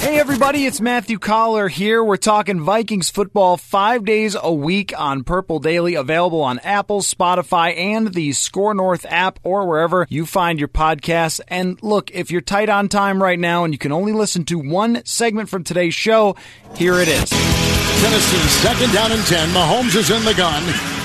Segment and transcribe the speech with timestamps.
[0.00, 2.02] Hey everybody, it's Matthew Coller here.
[2.02, 7.76] We're talking Vikings football five days a week on Purple Daily, available on Apple, Spotify,
[7.76, 11.42] and the SKOR North app or wherever you find your podcasts.
[11.48, 14.58] And look, if you're tight on time right now and you can only listen to
[14.58, 16.34] one segment from today's show,
[16.76, 17.28] here it is.
[17.28, 19.50] Tennessee second down and 10.
[19.50, 20.99] Mahomes is in the gun.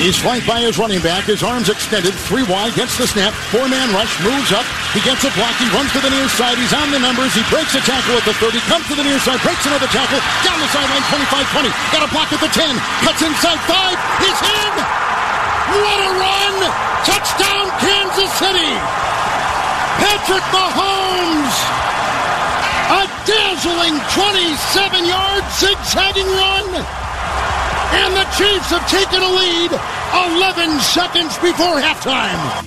[0.00, 3.68] He's flanked by his running back, his arms extended, three wide, gets the snap, four
[3.68, 4.64] man rush, moves up,
[4.96, 7.44] he gets a block, he runs to the near side, he's on the numbers, he
[7.52, 10.56] breaks a tackle at the 30, comes to the near side, breaks another tackle, down
[10.56, 14.74] the sideline, 25 20, got a block at the 10, cuts inside 5, he's in!
[15.84, 16.56] What a run!
[17.04, 18.72] Touchdown, Kansas City!
[20.00, 21.56] Patrick Mahomes!
[22.88, 26.99] A dazzling 27 yard zigzagging run!
[27.92, 29.72] And the Chiefs have taken a lead
[30.36, 32.66] 11 seconds before halftime.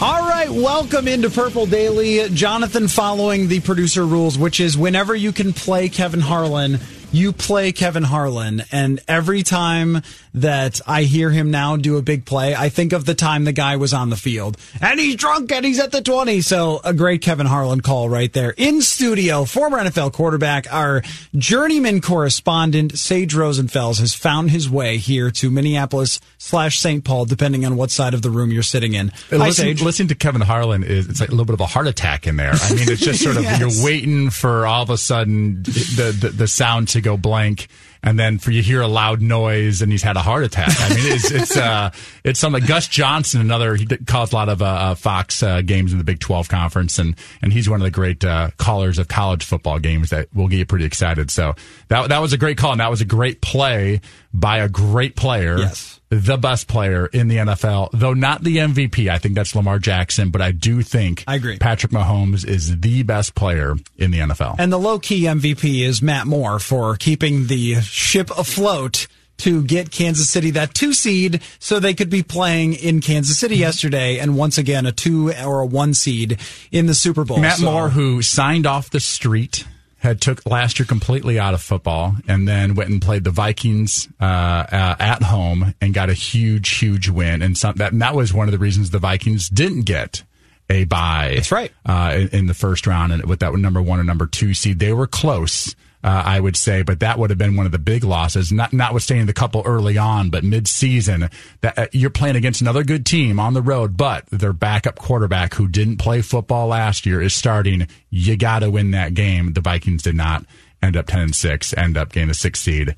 [0.00, 2.28] All right, welcome into Purple Daily.
[2.30, 6.80] Jonathan following the producer rules, which is whenever you can play Kevin Harlan,
[7.12, 8.64] you play Kevin Harlan.
[8.72, 10.02] And every time
[10.34, 13.52] that I hear him now do a big play, I think of the time the
[13.52, 16.40] guy was on the field and he's drunk and he's at the 20.
[16.40, 18.54] So a great Kevin Harlan call right there.
[18.56, 21.02] In studio, former NFL quarterback, our
[21.36, 27.04] journeyman correspondent, Sage Rosenfels, has found his way here to Minneapolis slash St.
[27.04, 29.08] Paul, depending on what side of the room you're sitting in.
[29.30, 29.82] Hi, listen, Sage.
[29.82, 32.36] listening to Kevin Harlan is it's like a little bit of a heart attack in
[32.36, 32.52] there.
[32.54, 33.58] I mean, it's just sort of Yes.
[33.60, 37.66] you're waiting for all of a sudden the, the the sound to go blank,
[38.02, 40.70] and then for you hear a loud noise, and he's had a heart attack.
[40.78, 41.90] I mean, it's it's uh
[42.24, 42.64] it's something.
[42.64, 46.04] Gus Johnson, another he calls a lot of uh, uh, Fox uh, games in the
[46.04, 49.78] Big Twelve conference, and and he's one of the great uh, callers of college football
[49.78, 51.30] games that will get you pretty excited.
[51.30, 51.54] So
[51.88, 54.00] that that was a great call, and that was a great play
[54.34, 56.00] by a great player Yes.
[56.12, 59.08] The best player in the NFL, though not the MVP.
[59.08, 61.56] I think that's Lamar Jackson, but I do think I agree.
[61.56, 64.56] Patrick Mahomes is the best player in the NFL.
[64.58, 69.06] And the low key MVP is Matt Moore for keeping the ship afloat
[69.38, 73.54] to get Kansas City that two seed so they could be playing in Kansas City
[73.54, 73.62] mm-hmm.
[73.62, 76.38] yesterday and once again a two or a one seed
[76.70, 77.38] in the Super Bowl.
[77.38, 79.64] Matt So- Moore, who signed off the street,
[80.02, 84.08] had took last year completely out of football, and then went and played the Vikings
[84.20, 87.40] uh, uh, at home and got a huge, huge win.
[87.40, 90.24] And some, that and that was one of the reasons the Vikings didn't get
[90.68, 91.34] a bye.
[91.36, 91.72] That's right.
[91.86, 94.80] uh, in, in the first round, and with that number one and number two seed,
[94.80, 95.76] they were close.
[96.04, 98.50] Uh, I would say, but that would have been one of the big losses.
[98.50, 101.30] Not notwithstanding the couple early on, but mid-season,
[101.60, 105.54] that uh, you're playing against another good team on the road, but their backup quarterback
[105.54, 107.86] who didn't play football last year is starting.
[108.10, 109.52] You got to win that game.
[109.52, 110.44] The Vikings did not
[110.82, 112.96] end up ten and six, end up getting the sixth seed.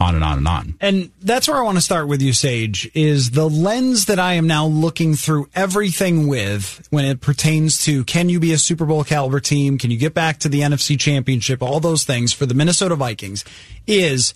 [0.00, 0.74] On and on and on.
[0.80, 4.34] And that's where I want to start with you, Sage, is the lens that I
[4.34, 8.86] am now looking through everything with when it pertains to can you be a Super
[8.86, 9.76] Bowl caliber team?
[9.76, 11.62] Can you get back to the NFC championship?
[11.64, 13.44] All those things for the Minnesota Vikings
[13.88, 14.34] is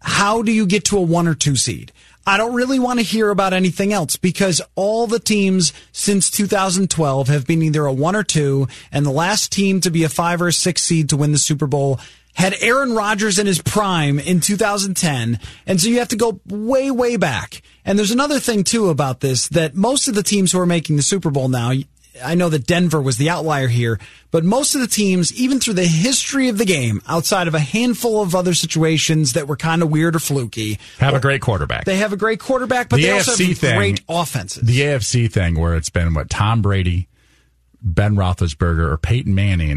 [0.00, 1.90] how do you get to a one or two seed?
[2.26, 7.28] I don't really want to hear about anything else because all the teams since 2012
[7.28, 10.40] have been either a one or two, and the last team to be a five
[10.40, 12.00] or a six seed to win the Super Bowl
[12.34, 15.38] had Aaron Rodgers in his prime in 2010.
[15.66, 17.62] And so you have to go way, way back.
[17.84, 20.96] And there's another thing too about this that most of the teams who are making
[20.96, 21.72] the Super Bowl now,
[22.24, 23.98] I know that Denver was the outlier here,
[24.30, 27.58] but most of the teams, even through the history of the game, outside of a
[27.60, 31.84] handful of other situations that were kind of weird or fluky, Have a great quarterback.
[31.86, 34.62] they have a great quarterback, but The they also have thing- great offenses.
[34.62, 37.08] the AFC thing where it's been what Tom Brady,
[37.86, 39.70] Ben Roethlisberger or Peyton Manning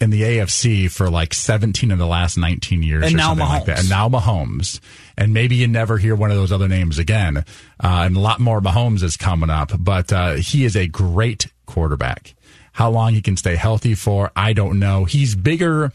[0.00, 3.44] in the AFC for like 17 of the last 19 years and or now something
[3.46, 3.50] Mahomes.
[3.50, 3.78] like that.
[3.80, 4.80] And now Mahomes.
[5.16, 7.38] And maybe you never hear one of those other names again.
[7.38, 7.42] Uh,
[7.82, 12.34] and a lot more Mahomes is coming up, but uh, he is a great quarterback.
[12.72, 15.04] How long he can stay healthy for, I don't know.
[15.04, 15.92] He's bigger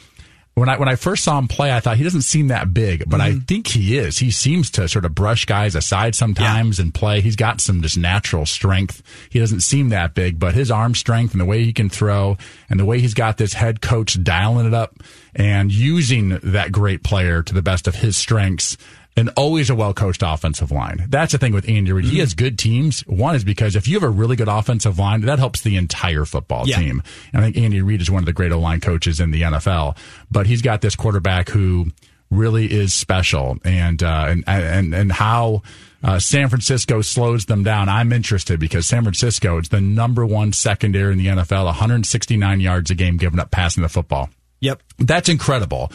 [0.56, 3.10] when I when I first saw him play, I thought he doesn't seem that big,
[3.10, 3.40] but I mm-hmm.
[3.40, 4.18] think he is.
[4.18, 7.20] He seems to sort of brush guys aside sometimes and play.
[7.20, 9.04] He's got some just natural strength.
[9.30, 12.38] He doesn't seem that big, but his arm strength and the way he can throw
[12.70, 14.96] and the way he's got this head coach dialing it up
[15.36, 18.78] and using that great player to the best of his strengths
[19.18, 21.06] and always a well coached offensive line.
[21.10, 22.06] That's the thing with Andy Reid.
[22.06, 23.02] He has good teams.
[23.08, 26.26] One is because if you have a really good offensive line, that helps the entire
[26.26, 26.80] football Yeah.
[26.80, 27.02] team.
[27.34, 29.98] And I think Andy Reid is one of the great line coaches in the NFL.
[30.30, 31.92] But he's got this quarterback who
[32.32, 35.62] really is special, and uh, and and and how.
[36.04, 37.90] Uh, San Francisco slows them down.
[37.90, 42.92] I'm interested because San Francisco is the number one secondary in the NFL, 169 yards
[42.92, 44.30] a game given up passing the football.
[44.60, 44.84] Yep.
[45.00, 45.92] That's incredible,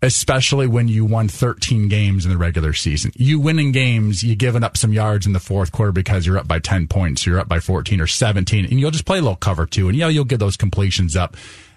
[0.00, 3.10] especially when you won 13 games in the regular season.
[3.16, 6.38] You win in games, you giving up some yards in the fourth quarter because you're
[6.38, 9.22] up by 10 points, you're up by 14 or 17, and you'll just play a
[9.22, 11.36] little cover two, and know, you'll get those completions up.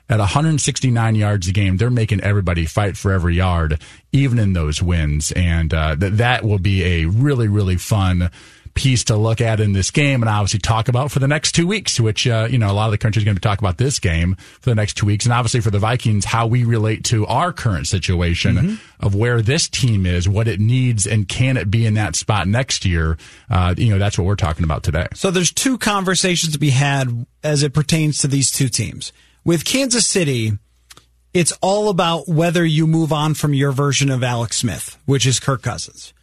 [0.09, 3.81] At 169 yards a game, they're making everybody fight for every yard,
[4.11, 5.31] even in those wins.
[5.31, 8.29] And uh, th- that will be a really, really fun
[8.73, 11.67] piece to look at in this game and obviously talk about for the next two
[11.67, 13.77] weeks, which, uh, you know, a lot of the country is going to talk about
[13.77, 15.25] this game for the next two weeks.
[15.25, 19.67] And obviously for the Vikings, how we relate to our current situation of where this
[19.67, 23.17] team is, what it needs, and can it be in that spot next year?
[23.49, 25.07] Uh, you know, that's what we're talking about today.
[25.13, 29.11] So there's two conversations to be had as it pertains to these two teams.
[29.43, 30.53] With Kansas City,
[31.33, 35.39] it's all about whether you move on from your version of Alex Smith, which is
[35.39, 36.13] Kirk Cousins,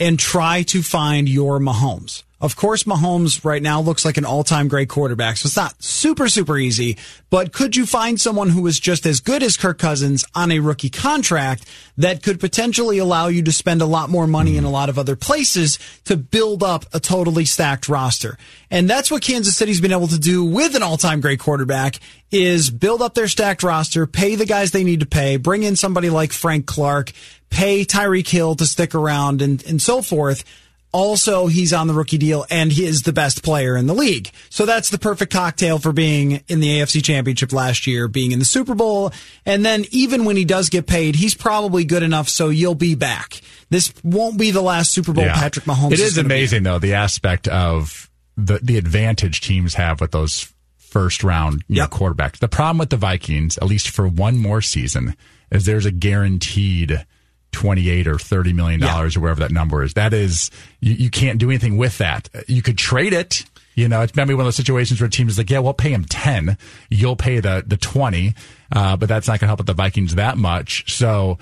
[0.00, 2.24] and try to find your Mahomes.
[2.40, 6.26] Of course, Mahomes right now looks like an all-time great quarterback, so it's not super,
[6.28, 6.96] super easy.
[7.28, 10.60] But could you find someone who is just as good as Kirk Cousins on a
[10.60, 11.66] rookie contract
[11.98, 14.98] that could potentially allow you to spend a lot more money in a lot of
[14.98, 18.38] other places to build up a totally stacked roster?
[18.70, 22.00] And that's what Kansas City's been able to do with an all-time great quarterback
[22.30, 25.76] is build up their stacked roster, pay the guys they need to pay, bring in
[25.76, 27.12] somebody like Frank Clark,
[27.50, 30.44] pay Tyreek Hill to stick around and, and so forth.
[30.92, 34.30] Also, he's on the rookie deal and he is the best player in the league.
[34.48, 38.40] So that's the perfect cocktail for being in the AFC championship last year, being in
[38.40, 39.12] the Super Bowl.
[39.46, 42.96] And then even when he does get paid, he's probably good enough so you'll be
[42.96, 43.40] back.
[43.70, 45.92] This won't be the last Super Bowl Patrick Mahomes.
[45.92, 46.26] It is in.
[46.26, 51.82] amazing though the aspect of the the advantage teams have with those first round know,
[51.82, 51.90] Yep.
[51.90, 52.38] quarterbacks.
[52.38, 55.14] The problem with the Vikings, at least for one more season,
[55.52, 57.06] is there's a guaranteed.
[57.52, 59.94] 28 or 30 million dollars or wherever that number is.
[59.94, 60.50] That is,
[60.80, 62.28] you, you can't do anything with that.
[62.46, 63.44] You could trade it.
[63.74, 65.72] You know, it's maybe one of those situations where a team is like, yeah, we'll
[65.72, 66.58] pay him 10.
[66.90, 68.34] You'll pay the, the 20.
[68.72, 70.94] Uh, but that's not going to help with the Vikings that much.
[70.94, 71.38] So,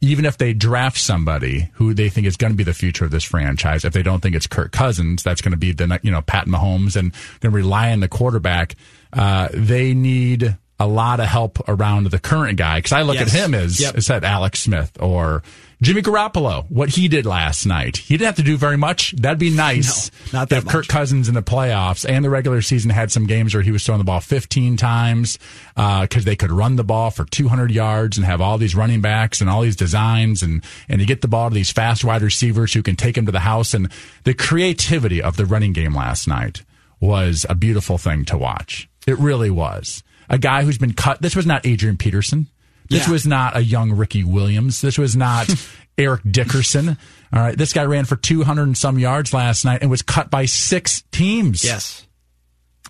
[0.00, 3.10] even if they draft somebody who they think is going to be the future of
[3.10, 6.12] this franchise, if they don't think it's Kirk Cousins, that's going to be the you
[6.12, 8.76] know Pat Mahomes and going to rely on the quarterback.
[9.12, 13.34] Uh, they need a lot of help around the current guy because I look Yes.
[13.34, 13.96] at him as Yep.
[13.96, 15.42] as that Alex Smith or
[15.82, 16.66] Jimmy Garoppolo.
[16.68, 19.12] What he did last night, he didn't have to do very much.
[19.16, 20.10] That'd be nice.
[20.32, 20.88] No, not that if Kirk.
[20.88, 23.98] Cousins in the playoffs and the regular season had some games where he was throwing
[23.98, 25.38] the ball 15 times
[25.76, 29.00] uh, because they could run the ball for 200 yards and have all these running
[29.00, 32.22] backs and all these designs and and you get the ball to these fast wide
[32.22, 33.88] receivers who can take him to the house and
[34.24, 36.62] the creativity of the running game last night
[37.00, 38.88] was a beautiful thing to watch.
[39.06, 40.02] It really was.
[40.28, 41.20] A guy who's been cut.
[41.22, 42.48] This was not Adrian Peterson.
[42.90, 43.12] This Yeah.
[43.12, 44.80] was not a young Ricky Williams.
[44.80, 45.48] This was not
[45.98, 46.96] Eric Dickerson.
[47.32, 47.56] All right.
[47.56, 51.02] This guy ran for 200 and some yards last night and was cut by six
[51.12, 51.62] teams.
[51.64, 52.06] Yes.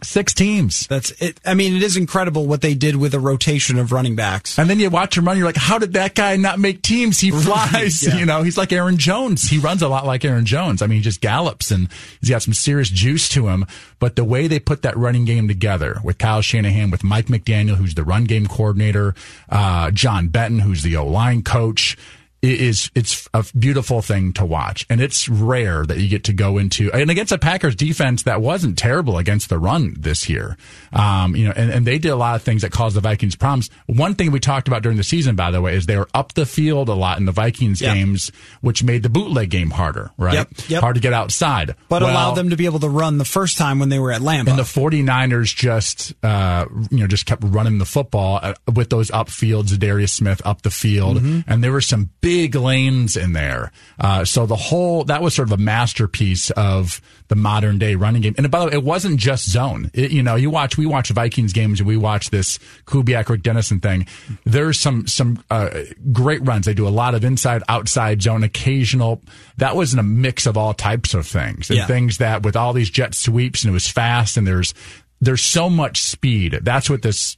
[0.03, 0.87] Six teams.
[0.87, 1.41] That's it.
[1.45, 4.59] I mean, it is incredible what they did with a rotation of running backs.
[4.59, 7.19] And then you watch him run, you're like, how did that guy not make teams?
[7.21, 8.07] He flies.
[8.07, 8.17] yeah.
[8.17, 9.49] You know, he's like Aaron Jones.
[9.49, 10.83] He runs a lot like Aaron Jones.
[10.83, 11.89] I mean, he just gallops and
[12.21, 13.67] he's got some serious juice to him.
[13.99, 17.75] But the way they put that running game together with Kyle Shanahan, with Mike McDaniel,
[17.75, 19.15] who's the run game coordinator,
[19.49, 21.97] uh, John Benton, who's the O line coach,
[22.41, 26.33] it is it's a beautiful thing to watch and it's rare that you get to
[26.33, 30.57] go into and against a packers defense that wasn't terrible against the run this year
[30.93, 33.35] um, you know and, and they did a lot of things that caused the vikings
[33.35, 36.09] problems one thing we talked about during the season by the way is they were
[36.15, 37.95] up the field a lot in the vikings Yep.
[37.95, 38.31] games
[38.61, 40.81] which made the bootleg game harder right Yep, yep.
[40.81, 43.59] hard to get outside But Well, allowed them to be able to run the first
[43.59, 44.49] time when they were at Lambeau.
[44.51, 49.11] and the 49ers just, uh, you know, just kept running the football uh, with those
[49.11, 51.17] upfields, Darius Smith up the field.
[51.19, 51.51] Mm-hmm.
[51.51, 53.73] And there were some big lanes in there.
[53.99, 58.23] Uh, so the whole that was sort of a masterpiece of the modern day running
[58.23, 58.35] game.
[58.39, 59.91] And by the way, it wasn't just zone.
[59.95, 63.43] It, you know, you watch we watch Vikings games and we watch this Kubiak Rick
[63.43, 64.07] Dennison thing.
[64.45, 65.71] There's some some uh,
[66.13, 66.67] great runs.
[66.67, 69.21] They do a lot of inside outside zone, occasional.
[69.57, 71.87] That wasn't a mix of all types of things and Yeah.
[71.87, 74.75] things that with all these jet sweeps and it was fast and there's
[75.21, 76.61] there's so much speed.
[76.63, 77.37] That's what this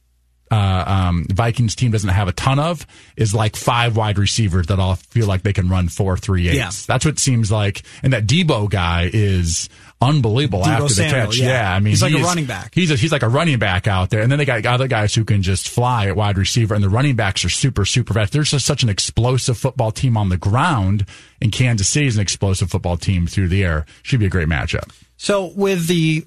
[0.51, 4.79] uh, um, Vikings team doesn't have a ton of is like five wide receivers that
[4.79, 6.57] all feel like they can run four three eights.
[6.57, 6.69] Yeah.
[6.93, 7.83] That's what it seems like.
[8.03, 9.69] And that Deebo guy is
[10.01, 11.37] unbelievable Deebo after the Samuel, catch.
[11.37, 11.73] yeah.
[11.73, 12.73] I mean, He's like he a is- running back.
[12.73, 14.21] He's a, he's like a running back out there.
[14.21, 16.73] And then they got other guys who can just fly at wide receiver.
[16.75, 18.33] And the running backs are super super fast.
[18.33, 21.05] There's just such an explosive football team on the ground.
[21.41, 23.85] And Kansas City is an explosive football team through the air.
[24.03, 24.91] Should be a great matchup.
[25.17, 26.25] So with the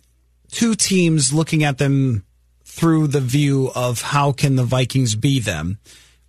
[0.50, 2.24] two teams looking at them
[2.74, 5.78] through the view of how can the Vikings be them.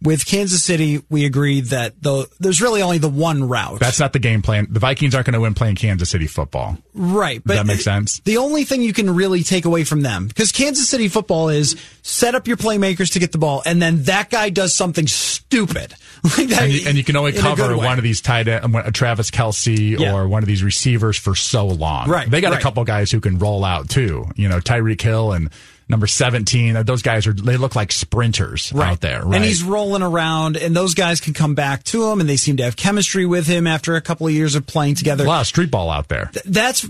[0.01, 3.79] With Kansas City, we agreed that the, there's really only the one route.
[3.79, 4.67] That's not the game plan.
[4.69, 6.77] The Vikings aren't going to win playing Kansas City football.
[6.93, 7.41] right.
[7.43, 8.19] But that make sense?
[8.19, 11.75] The only thing you can really take away from them, because Kansas City football is
[12.03, 15.95] set up your playmakers to get the ball, and then that guy does something stupid.
[16.37, 18.19] Like that, and you, and you can only in a good cover one of these
[18.19, 20.11] tight end, Travis Kelce Yeah.
[20.15, 22.09] or one of these receivers for so long.
[22.09, 24.25] Right, They got a couple guys who can roll out too.
[24.35, 25.51] You know, Tyreek Hill and
[25.87, 26.75] number 17.
[26.75, 29.23] uh, Those guys are, they look like sprinters out there.
[29.23, 29.35] Right.
[29.35, 32.57] And he's rolling around, and those guys can come back to him, and they seem
[32.57, 35.23] to have chemistry with him after a couple of years of playing together.
[35.25, 36.31] a lot of street ball out there.
[36.45, 36.89] That's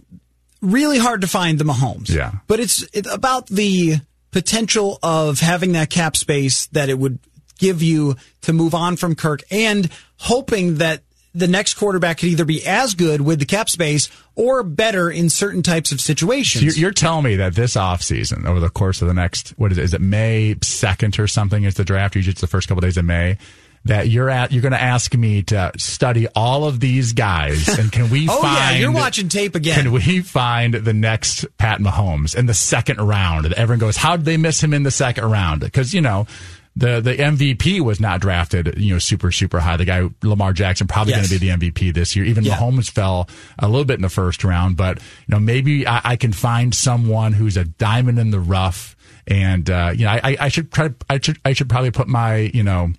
[0.61, 2.09] really hard to find the Mahomes.
[2.09, 2.31] Yeah.
[2.47, 3.97] But it's it, about the
[4.31, 7.19] potential of having that cap space that it would
[7.57, 11.03] give you to move on from Kirk and hoping that
[11.35, 15.29] the next quarterback could either be as good with the cap space or better in
[15.29, 16.61] certain types of situations.
[16.61, 19.71] So you're, you're telling me that this offseason, over the course of the next, what
[19.71, 19.83] is it?
[19.83, 21.63] Is it May 2nd or something?
[21.63, 22.15] Is the draft?
[22.15, 23.37] Usually it's the first couple days of May.
[23.87, 27.91] That you're at, you're going to ask me to study all of these guys, and
[27.91, 28.79] can we Oh, yeah, find?
[28.79, 29.75] you're watching tape again.
[29.83, 33.45] Can we find the next Pat Mahomes in the second round?
[33.45, 36.25] And everyone goes, "How did they miss him in the second round?" Because you know.
[36.77, 39.77] The the MVP was not drafted, you know, super super high.
[39.77, 41.29] The guy Lamar Jackson probably Yes.
[41.29, 42.25] going to be the MVP this year.
[42.25, 42.57] Even Yeah.
[42.57, 46.15] Mahomes fell a little bit in the first round, but you know maybe I, I
[46.17, 50.37] can find someone who's a diamond in the rough, and uh, you know I, I-
[50.41, 50.89] I should try.
[51.09, 52.91] I should I should probably put my you know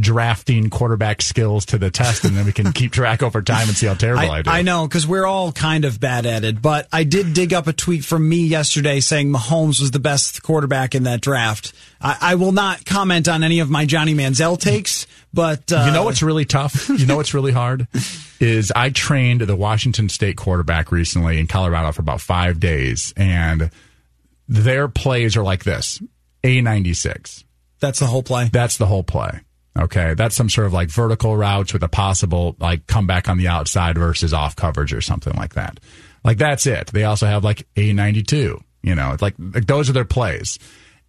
[0.00, 3.76] drafting quarterback skills to the test, and then we can keep track over time and
[3.76, 4.50] see how terrible I, I, do.
[4.50, 7.66] I know because we're all kind of bad at it, but I did dig up
[7.66, 11.72] a tweet from me yesterday saying Mahomes was the best quarterback in that draft.
[12.00, 15.92] I, I will not comment on any of my Johnny Manziel takes, but uh, You
[15.92, 16.88] know what's really tough?
[16.88, 17.86] You know what's really hard?
[18.40, 23.70] Is I trained the Washington State quarterback recently in Colorado for about five days, and
[24.48, 26.02] their plays are like this
[26.42, 27.44] A96.
[27.78, 28.48] that's the whole play.
[28.52, 29.40] That's the whole play.
[29.78, 30.14] Okay.
[30.14, 33.96] That's some sort of like vertical routes with a possible like comeback on the outside
[33.96, 35.80] versus off coverage or something like that.
[36.24, 36.88] Like that's it.
[36.88, 40.58] They also have like A92, you know, like, like those are their plays.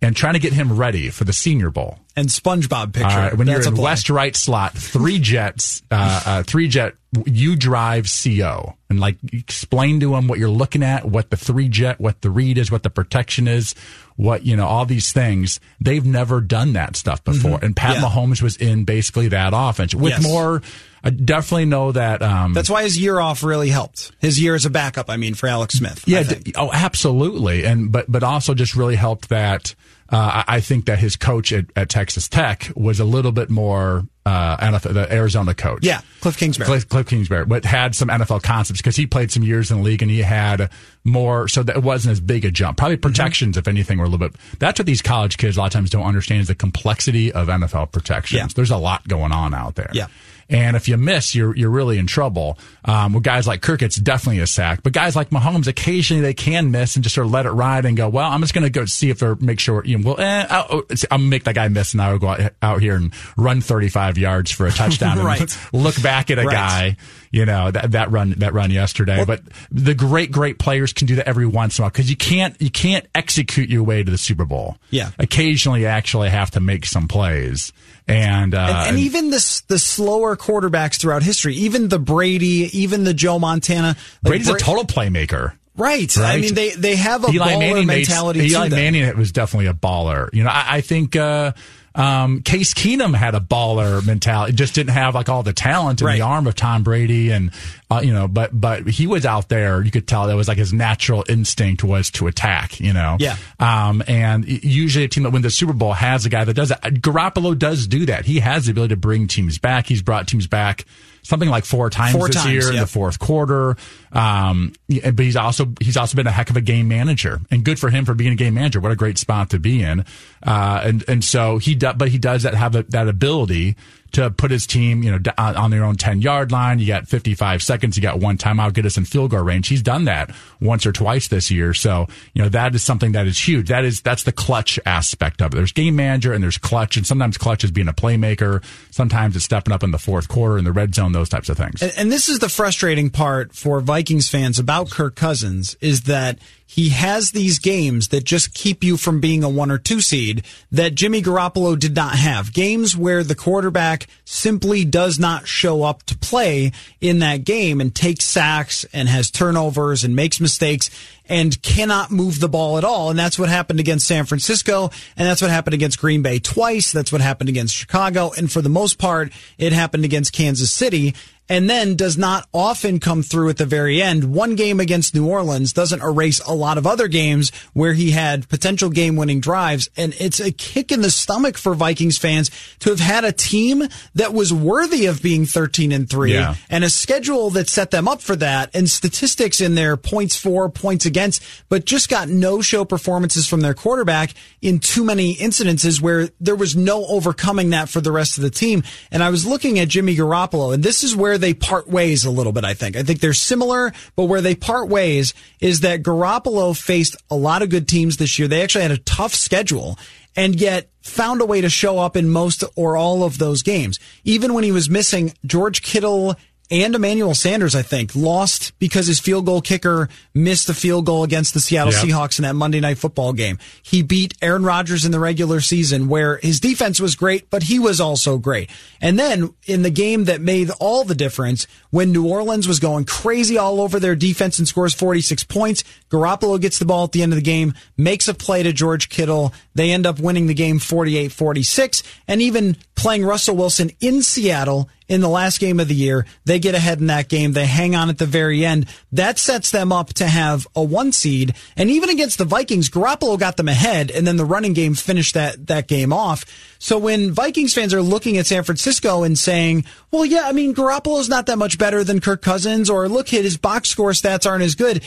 [0.01, 1.97] And trying to get him ready for the Senior Bowl.
[2.17, 3.07] And SpongeBob picture.
[3.07, 7.55] Right, when that's you're in west right slot, three jets, uh, uh, three jet, you
[7.55, 12.01] drive CO, and like explain to him what you're looking at, what the three jet,
[12.01, 13.75] what the read is, what the protection is,
[14.15, 15.59] what you know, all these things.
[15.79, 18.03] They've never done that stuff before, and Pat Mm-hmm.
[18.03, 18.09] Yeah.
[18.09, 20.23] Mahomes was in basically that offense with Yes.
[20.23, 20.61] more.
[21.03, 22.21] I definitely know that.
[22.21, 24.11] Um, That's why his year off really helped.
[24.19, 26.03] His year as a backup, I mean, for Alex Smith.
[26.07, 26.23] Yeah.
[26.23, 27.65] d- Oh, absolutely.
[27.65, 29.75] And but but also just really helped that.
[30.09, 34.03] Uh, I think that his coach at, at Texas Tech was a little bit more
[34.25, 35.83] uh, NFL, the Arizona coach.
[35.85, 36.65] yeah, Cliff Kingsbury.
[36.67, 39.83] Cliff, Cliff Kingsbury, but had some NFL concepts because he played some years in the
[39.83, 40.69] league and he had
[41.03, 42.77] more, so that it wasn't as big a jump.
[42.77, 43.01] Probably Mm-hmm.
[43.09, 44.35] protections, if anything, were a little bit.
[44.59, 47.47] That's what these college kids a lot of times don't understand is the complexity of
[47.47, 48.37] NFL protections.
[48.37, 48.47] Yeah.
[48.55, 49.89] There's a lot going on out there.
[49.93, 50.07] Yeah.
[50.53, 52.57] And if you miss, you're you're really in trouble.
[52.85, 54.83] Um, with guys like Kirk, it's definitely a sack.
[54.83, 57.85] But guys like Mahomes, occasionally they can miss and just sort of let it ride
[57.85, 58.07] and go.
[58.07, 59.83] Well, I'm just going to go see if they're make sure.
[59.83, 62.27] You know, well, eh, I'll, I'm gonna make that guy miss, and I will go
[62.27, 65.17] out, out here and run 35 yards for a touchdown.
[65.17, 65.57] and Right.
[65.73, 66.53] look back at a Right.
[66.53, 66.97] guy.
[67.33, 69.25] You know that that run that run yesterday.
[69.25, 72.15] but the great great players can do that every once in a while because you
[72.15, 74.77] can't you can't execute your way to the Super Bowl.
[74.91, 75.09] Yeah.
[75.17, 77.73] Occasionally, you actually have to make some plays.
[78.07, 83.03] And, uh, and, and even the the slower quarterbacks throughout history, even the Brady, even
[83.03, 83.87] the Joe Montana.
[83.87, 85.53] like Brady's a total playmaker.
[85.75, 86.15] right.
[86.19, 88.79] I mean, they they have a Eli baller Manning made- mentality Eli to them.
[88.79, 90.29] Manning was definitely a baller.
[90.33, 91.53] You know, I, I think uh,
[91.95, 96.07] Um, Case Keenum had a baller mentality, just didn't have like all the talent in
[96.07, 96.15] Right.
[96.17, 97.51] the arm of Tom Brady, and
[97.97, 99.81] uh, you know, but but he was out there.
[99.83, 102.79] You could tell that was like his natural instinct was to attack.
[102.79, 103.37] You know, Yeah.
[103.59, 106.69] Um, and usually a team that wins the Super Bowl has a guy that does
[106.69, 106.81] that.
[106.81, 108.25] Garoppolo does do that.
[108.25, 109.87] He has the ability to bring teams back.
[109.87, 110.85] He's brought teams back
[111.23, 113.77] something like four times Four this times, year in the fourth quarter.
[114.11, 117.79] Um, but he's also he's also been a heck of a game manager, and good
[117.79, 118.79] for him for being a game manager.
[118.79, 120.05] What a great spot to be in.
[120.45, 123.75] Uh, and and so he does, but he does that have a, that ability
[124.13, 126.79] to put his team, you know, on uh, on their own 10 yard line.
[126.79, 127.97] You got 55 seconds.
[127.97, 129.67] You got one timeout, get us in field goal range.
[129.67, 131.73] He's done that once or twice this year.
[131.73, 133.69] So, you know, that is something that is huge.
[133.69, 135.55] That is, that's the clutch aspect of it.
[135.55, 136.95] There's game manager and there's clutch.
[136.97, 138.63] And sometimes clutch is being a playmaker.
[138.91, 141.57] Sometimes it's stepping up in the fourth quarter in the red zone, those types of
[141.57, 141.81] things.
[141.81, 146.39] And, and this is the frustrating part for Vikings fans about Kirk Cousins is that
[146.73, 150.43] he has these games that just keep you from being a one or two seed
[150.71, 152.51] that Jimmy Garoppolo did not have.
[152.51, 157.93] Games where the quarterback simply does not show up to play in that game and
[157.93, 160.89] takes sacks and has turnovers and makes mistakes
[161.29, 163.11] and cannot move the ball at all.
[163.11, 164.89] And that's what happened against San Francisco.
[165.15, 166.91] And that's what happened against Green Bay twice.
[166.91, 168.31] That's what happened against Chicago.
[168.35, 171.13] And for the most part, it happened against Kansas City
[171.53, 174.33] and then does not often come through at the very end.
[174.33, 178.49] One game against New Orleans doesn't erase a lot of other games where he had
[178.49, 179.87] potential game winning drives.
[179.95, 183.87] And it's a kick in the stomach for Vikings fans to have had a team
[184.15, 186.55] that was worthy of being 13 and 3 Yeah.
[186.71, 190.69] and a schedule that set them up for that and statistics in their points for,
[190.69, 196.01] points against, but just got no show performances from their quarterback in too many incidences
[196.01, 198.81] where there was no overcoming that for the rest of the team.
[199.11, 202.31] And I was looking at Jimmy Garoppolo and this is where they part ways a
[202.31, 202.95] little bit, I think.
[202.95, 207.61] I think they're similar, but where they part ways is that Garoppolo faced a lot
[207.61, 208.47] of good teams this year.
[208.47, 209.99] They actually had a tough schedule
[210.35, 213.99] and yet found a way to show up in most or all of those games.
[214.23, 216.35] Even when he was missing George Kittle
[216.71, 221.23] and Emmanuel Sanders, I think, lost because his field goal kicker missed the field goal
[221.23, 222.03] against the Seattle Yep.
[222.03, 223.59] Seahawks in that Monday night football game.
[223.81, 227.79] He beat Aaron Rodgers in the regular season where his defense was great, but he
[227.79, 228.69] was also great.
[229.01, 233.05] And then in the game that made all the difference, when New Orleans was going
[233.05, 237.21] crazy all over their defense and scores 46 points, Garoppolo gets the ball at the
[237.21, 239.53] end of the game, makes a play to George Kittle.
[239.75, 245.21] They end up winning the game 48-46 and even playing Russell Wilson in Seattle in
[245.21, 246.25] the last game of the year.
[246.45, 247.53] They get ahead in that game.
[247.53, 248.87] They hang on at the very end.
[249.11, 251.55] That sets them up to have a one seed.
[251.77, 255.35] And even against the Vikings, Garoppolo got them ahead and then the running game finished
[255.35, 256.45] that, that game off.
[256.79, 260.75] So when Vikings fans are looking at San Francisco and saying, well, yeah, I mean,
[260.75, 264.63] Garoppolo's not that much better than Kirk Cousins or look his box score stats aren't
[264.63, 265.03] as good.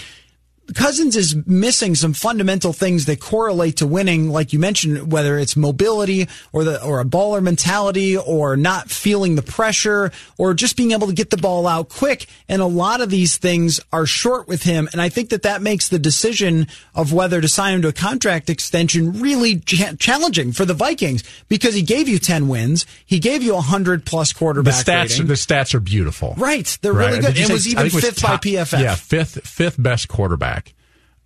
[0.75, 5.57] Cousins is missing some fundamental things that correlate to winning, like you mentioned, whether it's
[5.57, 10.91] mobility or the or a baller mentality or not feeling the pressure or just being
[10.91, 12.27] able to get the ball out quick.
[12.49, 14.89] And a lot of these things are short with him.
[14.93, 17.93] And I think that that makes the decision of whether to sign him to a
[17.93, 22.87] contract extension really cha- challenging for the Vikings because he gave you 10 wins.
[23.05, 24.85] He gave you a 100 plus quarterback.
[24.85, 25.27] The stats, rating.
[25.27, 26.35] the stats are beautiful.
[26.37, 26.77] Right.
[26.83, 27.37] They're really good.
[27.39, 28.81] It say- was even it was fifth by top- PFF.
[28.81, 30.56] Yeah, fifth fifth best quarterback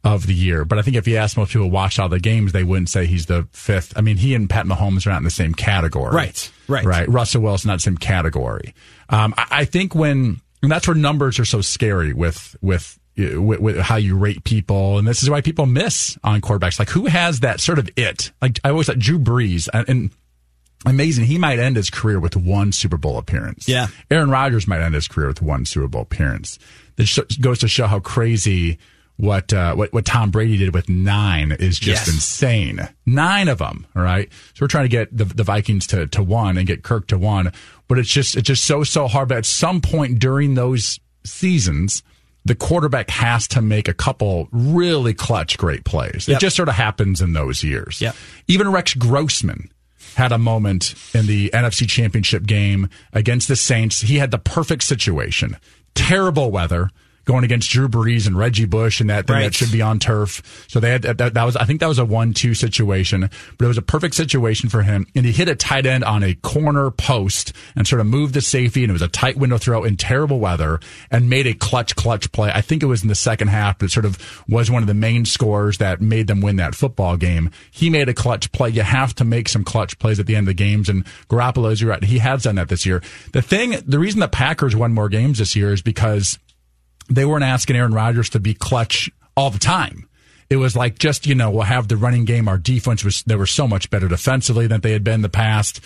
[0.02, 0.64] of the year.
[0.64, 2.88] But I think if you ask most people who watch all the games, they wouldn't
[2.88, 3.92] say he's the fifth.
[3.96, 6.14] I mean, he and Pat Mahomes are not in the same category.
[6.14, 6.84] Right, right.
[6.84, 7.08] Right.
[7.08, 8.74] Russell Wilson not the same category.
[9.08, 12.96] Um, I, I think when and that's where numbers are so scary with with.
[13.16, 16.78] With, with how you rate people, and this is why people miss on quarterbacks.
[16.78, 18.30] Like, who has that sort of it?
[18.40, 20.10] Like, I always thought Drew Brees, and, and
[20.86, 21.26] amazing.
[21.26, 23.68] He might end his career with one Super Bowl appearance.
[23.68, 23.88] Yeah.
[24.10, 26.58] Aaron Rodgers might end his career with one Super Bowl appearance.
[26.96, 28.78] This sh- goes to show how crazy
[29.20, 32.14] what uh, what what Tom Brady did with nine is just Yes.
[32.14, 32.88] insane.
[33.06, 33.86] Nine of them.
[33.94, 34.28] All right.
[34.54, 37.18] So we're trying to get the, the Vikings to, to one and get Kirk to
[37.18, 37.52] one,
[37.88, 39.28] but it's just it's just so so hard.
[39.28, 42.02] But at some point during those seasons.
[42.46, 46.26] The quarterback has to make a couple really clutch, great plays.
[46.26, 46.40] It Yep.
[46.40, 48.00] just sort of happens in those years.
[48.00, 48.16] Yep.
[48.48, 49.70] Even Rex Grossman
[50.14, 54.00] had a moment in the NFC Championship game against the Saints.
[54.00, 55.58] He had the perfect situation.
[55.94, 56.88] Terrible weather
[57.30, 59.42] going against Drew Brees and Reggie Bush and that thing Right.
[59.44, 60.64] that should be on turf.
[60.68, 63.68] So they had that, that was I think that was a one-two situation, but it
[63.68, 65.06] was a perfect situation for him.
[65.14, 68.40] And he hit a tight end on a corner post and sort of moved the
[68.40, 71.94] safety, and it was a tight window throw in terrible weather, and made a clutch
[71.94, 72.50] clutch play.
[72.52, 74.88] I think it was in the second half, but it sort of was one of
[74.88, 77.50] the main scores that made them win that football game.
[77.70, 78.70] He made a clutch play.
[78.70, 81.70] You have to make some clutch plays at the end of the games, and Garoppolo,
[81.70, 83.02] as you're right, he has done that this year.
[83.32, 86.38] The thing, the reason the Packers won more games this year is because
[87.10, 90.08] they weren't asking Aaron Rodgers to be clutch all the time.
[90.48, 92.48] it was like just you know we'll have the running game.
[92.48, 95.28] Our defense was they were so much better defensively than they had been in the
[95.28, 95.80] past,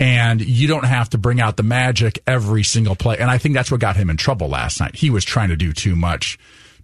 [0.00, 3.16] and you don't have to bring out the magic every single play.
[3.18, 4.96] And I think that's what got him in trouble last night.
[4.96, 6.38] He was trying to do too much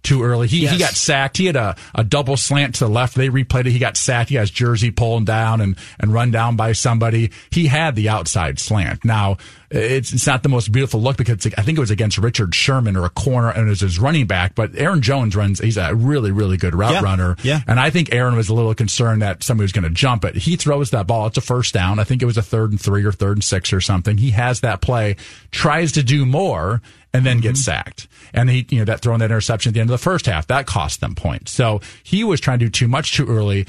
[0.05, 0.47] too early.
[0.47, 0.71] He, yes.
[0.73, 1.37] he got sacked.
[1.37, 3.15] He had a, a double slant to the left.
[3.15, 3.71] They replayed it.
[3.71, 4.29] He got sacked.
[4.29, 7.31] He has jersey pulling down and, and run down by somebody.
[7.49, 9.03] He had the outside slant.
[9.03, 9.37] Now,
[9.69, 12.95] it's, it's not the most beautiful look because I think it was against Richard Sherman
[12.95, 15.93] or a corner and it was his running back, but Aaron Jones runs, he's a
[15.93, 17.01] really, really good route yeah.
[17.01, 17.35] runner.
[17.43, 17.61] Yeah.
[17.67, 20.35] And I think Aaron was a little concerned that somebody was going to jump it.
[20.35, 21.27] He throws that ball.
[21.27, 21.99] It's a first down.
[21.99, 24.17] I think it was a third and three or third and six or something.
[24.17, 25.15] He has that play,
[25.51, 26.81] tries to do more
[27.13, 27.43] and then mm-hmm.
[27.43, 28.07] gets sacked.
[28.33, 30.47] And he, you know, that throwing that interception at the end of the first half,
[30.47, 31.51] that cost them points.
[31.51, 33.65] So he was trying to do too much too early.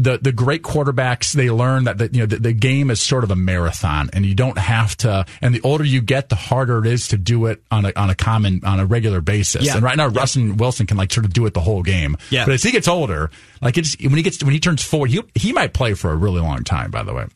[0.00, 3.24] The, the great quarterbacks, they learn that the, you know, the, the game is sort
[3.24, 6.78] of a marathon and you don't have to, and the older you get, the harder
[6.78, 9.64] it is to do it on a, on a common, on a regular basis.
[9.64, 9.74] Yeah.
[9.74, 10.20] And right now, yeah.
[10.20, 12.16] Russell Wilson can like sort of do it the whole game.
[12.30, 12.44] Yeah.
[12.44, 13.30] But as he gets older,
[13.60, 16.16] like it's, when he gets, when he turns four, he, he might play for a
[16.16, 17.26] really long time, by the way.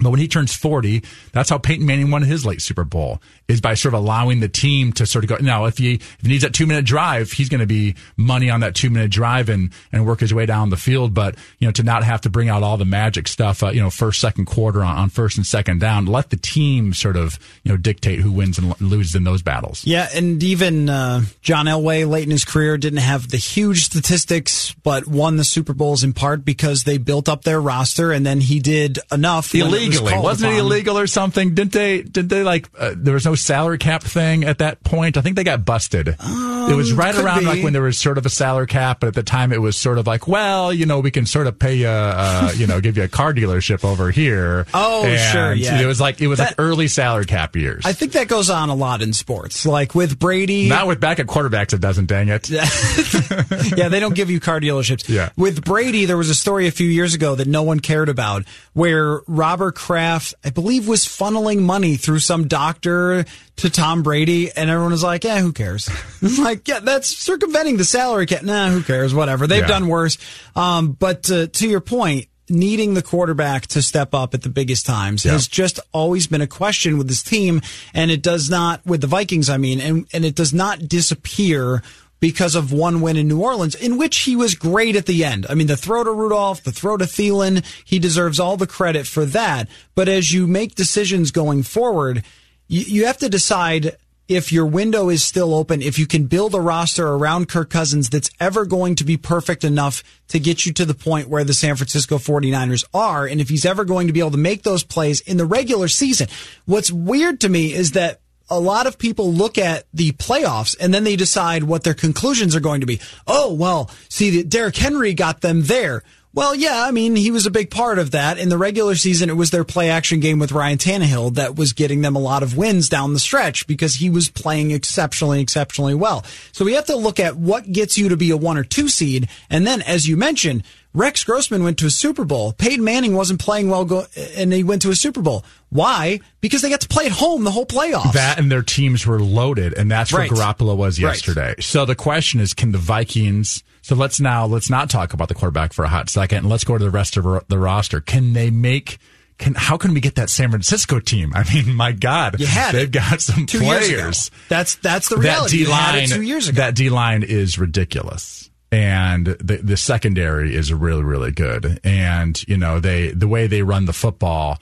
[0.00, 1.02] But when he turns 40,
[1.32, 4.48] that's how Peyton Manning won his late Super Bowl is by sort of allowing the
[4.48, 5.36] team to sort of go.
[5.40, 8.50] Now, if he, if he needs that two minute drive, he's going to be money
[8.50, 11.14] on that two minute drive and, and work his way down the field.
[11.14, 13.80] But, you know, to not have to bring out all the magic stuff, uh, you
[13.80, 17.38] know, first, second quarter on, on first and second down, let the team sort of,
[17.62, 19.84] you know, dictate who wins and loses in those battles.
[19.84, 20.08] Yeah.
[20.14, 25.06] And even, uh, John Elway late in his career didn't have the huge statistics, but
[25.06, 28.60] won the Super Bowls in part because they built up their roster and then he
[28.60, 29.52] did enough.
[29.92, 30.18] Illegally.
[30.18, 31.54] Was not it illegal or something?
[31.54, 35.16] Didn't they, did they like, uh, there was no salary cap thing at that point.
[35.16, 36.16] I think they got busted.
[36.18, 37.46] Um, it was right around be.
[37.46, 39.76] like when there was sort of a salary cap, but at the time it was
[39.76, 42.80] sort of like, well, you know, we can sort of pay you, uh, you know,
[42.80, 44.66] give you a car dealership over here.
[44.76, 45.80] Oh, and sure, yeah.
[45.80, 47.86] It was like it was that, like early salary cap years.
[47.86, 50.68] I think that goes on a lot in sports, like with Brady.
[50.68, 52.06] Not with back at quarterbacks, it doesn't.
[52.06, 52.50] Dang it.
[53.76, 55.08] yeah, they don't give you car dealerships.
[55.08, 55.30] Yeah.
[55.36, 58.44] With Brady, there was a story a few years ago that no one cared about,
[58.72, 63.24] where Robert Kraft, I believe, was funneling money through some doctor
[63.56, 65.88] to Tom Brady, and everyone was like, "Yeah, who cares?"
[66.38, 68.42] like, yeah, that's circumventing the salary cap.
[68.42, 69.14] Nah, who cares?
[69.14, 69.46] Whatever.
[69.46, 69.68] They've yeah.
[69.68, 70.18] done worse.
[70.56, 74.86] Um, but uh, to your point, needing the quarterback to step up at the biggest
[74.86, 75.32] times yeah.
[75.32, 79.06] has just always been a question with this team, and it does not with the
[79.06, 79.48] Vikings.
[79.48, 81.82] I mean, and and it does not disappear
[82.24, 85.44] because of one win in New Orleans, in which he was great at the end.
[85.50, 89.06] I mean, the throw to Rudolph, the throw to Thielen, he deserves all the credit
[89.06, 89.68] for that.
[89.94, 92.24] But as you make decisions going forward,
[92.66, 96.54] you, you have to decide if your window is still open, if you can build
[96.54, 100.72] a roster around Kirk Cousins that's ever going to be perfect enough to get you
[100.72, 104.14] to the point where the San Francisco 49ers are, and if he's ever going to
[104.14, 106.28] be able to make those plays in the regular season.
[106.64, 110.92] What's weird to me is that a lot of people look at the playoffs and
[110.92, 113.00] then they decide what their conclusions are going to be.
[113.26, 116.02] Oh, well, see, Derrick Henry got them there.
[116.34, 118.38] Well, yeah, I mean, he was a big part of that.
[118.38, 121.72] In the regular season, it was their play action game with Ryan Tannehill that was
[121.72, 125.94] getting them a lot of wins down the stretch because he was playing exceptionally, exceptionally
[125.94, 126.24] well.
[126.50, 128.88] So we have to look at what gets you to be a one or two
[128.88, 129.28] seed.
[129.48, 132.52] And then, as you mentioned, Rex Grossman went to a Super Bowl.
[132.52, 135.44] Peyton Manning wasn't playing well, go- and he went to a Super Bowl.
[135.68, 136.20] Why?
[136.40, 138.12] Because they got to play at home the whole playoffs.
[138.12, 140.30] That and their teams were loaded, and that's right.
[140.30, 141.48] where Garoppolo was yesterday.
[141.48, 141.62] Right.
[141.62, 143.64] So the question is, can the Vikings?
[143.82, 146.62] So let's now let's not talk about the quarterback for a hot second, and let's
[146.62, 148.00] go to the rest of the roster.
[148.00, 148.98] Can they make?
[149.36, 151.32] Can how can we get that San Francisco team?
[151.34, 154.30] I mean, my God, you had they've got some players.
[154.48, 155.64] That's that's the reality.
[155.64, 156.58] That D line two years ago.
[156.58, 162.56] That D line is ridiculous and the the secondary is really really good and you
[162.56, 164.60] know they the way they run the football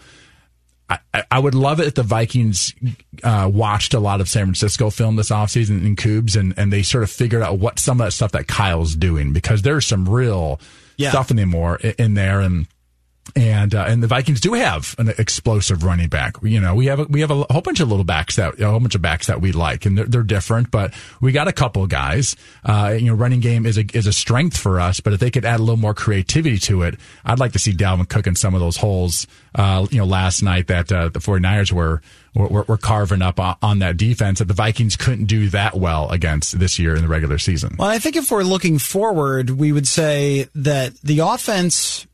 [1.15, 2.75] I, I would love it if the Vikings
[3.23, 6.83] uh, watched a lot of San Francisco film this offseason in Cubes and, and they
[6.83, 10.07] sort of figured out what some of that stuff that Kyle's doing because there's some
[10.07, 10.61] real
[10.99, 11.09] yeah.
[11.09, 12.67] stuff in there in there and
[13.35, 16.37] and uh, and the Vikings do have an explosive running back.
[16.43, 18.69] You know, we have a, we have a whole bunch of little backs that a
[18.69, 20.71] whole bunch of backs that we like, and they're, they're different.
[20.71, 22.37] But we got a couple guys.
[22.65, 25.01] Uh, you know, running game is a is a strength for us.
[25.01, 27.73] But if they could add a little more creativity to it, I'd like to see
[27.73, 29.27] Dalvin Cook in some of those holes.
[29.55, 32.03] Uh, you know, last night that uh, the 49ers were,
[32.35, 36.59] were were carving up on that defense that the Vikings couldn't do that well against
[36.59, 37.77] this year in the regular season.
[37.79, 42.07] Well, I think if we're looking forward, we would say that the offense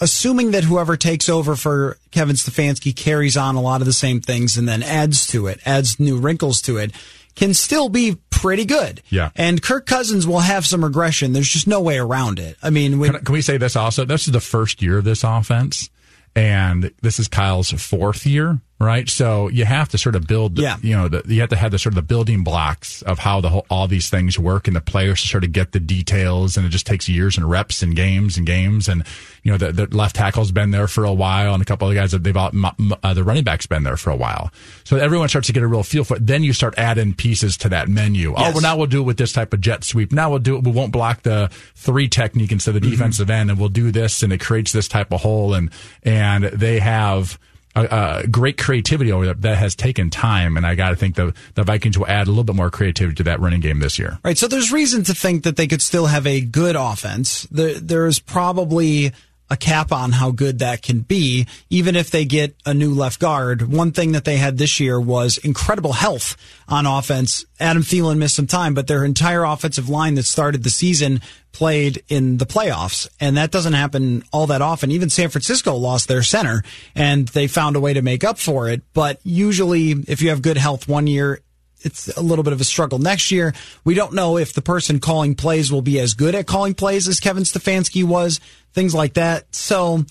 [0.00, 4.20] assuming that whoever takes over for Kevin Stefanski carries on a lot of the same
[4.20, 6.92] things and then adds to it, adds new wrinkles to it,
[7.34, 9.02] can still be pretty good.
[9.10, 9.30] Yeah.
[9.36, 11.32] And Kirk Cousins will have some regression.
[11.32, 12.56] There's just no way around it.
[12.62, 14.04] I mean, when, can, can we say this also?
[14.04, 15.90] This is the first year of this offense,
[16.34, 19.08] and this is Kyle's fourth year right?
[19.10, 20.76] So you have to sort of build, the, Yeah.
[20.82, 23.40] you know, the, you have to have the sort of the building blocks of how
[23.42, 26.56] the whole, all these things work, and the players to sort of get the details,
[26.56, 29.04] and it just takes years and reps and games and games, and
[29.42, 31.94] you know, the, the left tackle's been there for a while, and a couple of
[31.94, 34.16] the guys that they've all, m- m- uh, the running back's been there for a
[34.16, 34.50] while,
[34.84, 36.26] so everyone starts to get a real feel for it.
[36.26, 38.34] Then you start adding pieces to that menu.
[38.34, 38.54] Oh, Yes.
[38.54, 40.10] well, now we'll do it with this type of jet sweep.
[40.12, 40.64] Now we'll do it.
[40.64, 44.22] We won't block the three technique instead of the defensive end, and we'll do this,
[44.22, 45.70] and it creates this type of hole, and
[46.02, 47.38] and they have
[47.76, 51.34] a great creativity over that that has taken time, and I got to think the
[51.54, 54.18] the Vikings will add a little bit more creativity to that running game this year.
[54.24, 54.36] Right.
[54.36, 57.46] So there's reason to think that they could still have a good offense.
[57.50, 59.12] There, there's probably
[59.50, 63.18] a cap on how good that can be, even if they get a new left
[63.18, 63.62] guard.
[63.62, 66.36] One thing that they had this year was incredible health
[66.68, 67.44] on offense.
[67.58, 71.20] Adam Thielen missed some time, but their entire offensive line that started the season
[71.52, 73.08] played in the playoffs.
[73.18, 74.92] And that doesn't happen all that often.
[74.92, 76.62] Even San Francisco lost their center
[76.94, 78.82] and they found a way to make up for it.
[78.94, 81.40] But usually if you have good health one year,
[81.82, 83.54] it's a little bit of a struggle next year.
[83.84, 87.08] We don't know if the person calling plays will be as good at calling plays
[87.08, 88.40] as Kevin Stefanski was,
[88.72, 89.54] things like that.
[89.54, 90.04] So,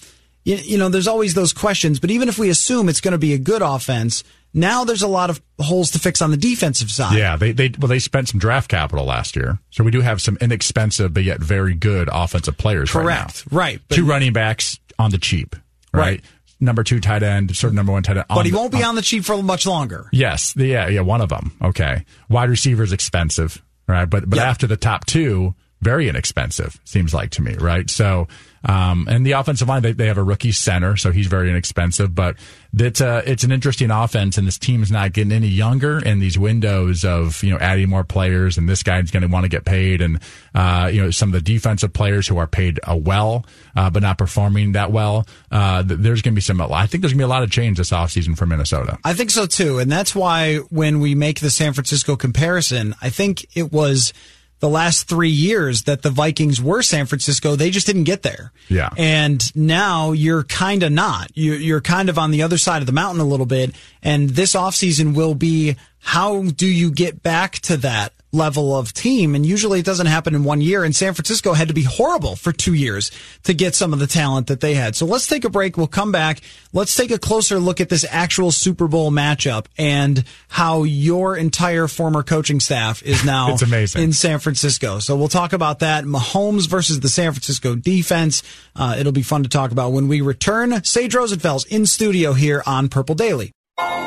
[0.43, 1.99] you, you know, there's always those questions.
[1.99, 5.07] But even if we assume it's going to be a good offense, now there's a
[5.07, 7.17] lot of holes to fix on the defensive side.
[7.17, 10.21] Yeah, they they well they spent some draft capital last year, so we do have
[10.21, 12.91] some inexpensive but yet very good offensive players.
[12.91, 13.45] Correct.
[13.45, 13.57] right, now.
[13.57, 13.81] Right.
[13.87, 15.55] But- Two running backs on the cheap.
[15.93, 16.01] Right.
[16.01, 16.21] Right.
[16.61, 18.25] Number two tight end, sort of number one tight end.
[18.27, 20.09] But on he won't be on the cheap for much longer.
[20.11, 21.53] Yes, the- yeah, yeah, one of them.
[21.61, 24.09] Okay, wide receiver is expensive, right?
[24.09, 24.45] But but Yep.
[24.45, 26.77] after the top two, very inexpensive.
[26.83, 27.89] Seems like to me, right?
[27.89, 28.27] So,
[28.63, 32.13] um, and the offensive line, they, they have a rookie center, so he's very inexpensive.
[32.13, 32.35] But
[32.77, 35.97] it's uh, it's an interesting offense, and this team's not getting any younger.
[35.97, 39.45] And these windows of you know adding more players, and this guy's going to want
[39.45, 40.19] to get paid, and
[40.53, 43.45] uh, you know some of the defensive players who are paid uh, well,
[43.75, 45.25] uh, but not performing that well.
[45.51, 46.59] Uh, th- there's going to be some.
[46.61, 48.97] I think there's going to be a lot of change this offseason for Minnesota.
[49.03, 49.79] I think so too.
[49.79, 54.13] And that's why when we make the San Francisco comparison, I think it was
[54.59, 57.55] the last three years that the Vikings were San Francisco.
[57.55, 58.51] They just didn't get there.
[58.67, 58.89] Yeah.
[58.97, 61.31] And now you're kind of not.
[61.33, 63.73] You're, you're kind of on the other side of the mountain a little bit.
[64.03, 69.33] And this offseason will be how do you get back to that level of team?
[69.35, 70.83] And usually it doesn't happen in one year.
[70.83, 73.11] And San Francisco had to be horrible for two years
[73.43, 74.95] to get some of the talent that they had.
[74.95, 75.77] So let's take a break.
[75.77, 76.41] We'll come back.
[76.73, 81.87] Let's take a closer look at this actual Super Bowl matchup and how your entire
[81.87, 84.03] former coaching staff is now It's amazing.
[84.03, 84.99] in San Francisco.
[84.99, 86.03] So we'll talk about that.
[86.05, 88.43] Mahomes versus the San Francisco defense.
[88.75, 90.83] Uh, it'll be fun to talk about when we return.
[90.83, 93.51] Sage Rosenfels in studio here on Purple Daily.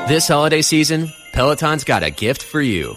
[0.09, 2.97] This holiday season, Peloton's got a gift for you.